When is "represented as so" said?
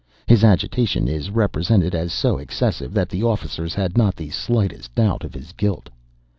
1.29-2.39